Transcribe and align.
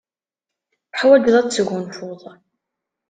Teḥwajeḍ 0.91 1.35
ad 1.37 1.47
tesgunfuḍ. 1.47 2.21